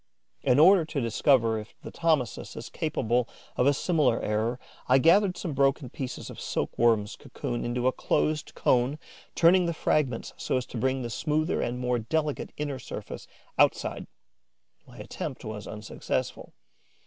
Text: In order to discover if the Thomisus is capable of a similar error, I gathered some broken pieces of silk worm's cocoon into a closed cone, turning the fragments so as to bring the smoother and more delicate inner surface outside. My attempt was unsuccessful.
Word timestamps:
In 0.41 0.57
order 0.57 0.83
to 0.83 0.99
discover 0.99 1.59
if 1.59 1.75
the 1.83 1.91
Thomisus 1.91 2.55
is 2.57 2.69
capable 2.69 3.29
of 3.55 3.67
a 3.67 3.71
similar 3.75 4.19
error, 4.19 4.59
I 4.89 4.97
gathered 4.97 5.37
some 5.37 5.53
broken 5.53 5.91
pieces 5.91 6.31
of 6.31 6.41
silk 6.41 6.75
worm's 6.75 7.15
cocoon 7.15 7.63
into 7.63 7.85
a 7.85 7.91
closed 7.91 8.55
cone, 8.55 8.97
turning 9.35 9.67
the 9.67 9.75
fragments 9.75 10.33
so 10.37 10.57
as 10.57 10.65
to 10.65 10.79
bring 10.79 11.03
the 11.03 11.11
smoother 11.11 11.61
and 11.61 11.77
more 11.77 11.99
delicate 11.99 12.51
inner 12.57 12.79
surface 12.79 13.27
outside. 13.59 14.07
My 14.87 14.97
attempt 14.97 15.45
was 15.45 15.67
unsuccessful. 15.67 16.55